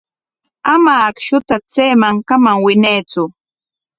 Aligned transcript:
Ama 0.73 0.93
akshuta 1.07 1.55
chay 1.71 1.91
mankaman 2.01 2.57
winaytsu. 2.65 3.23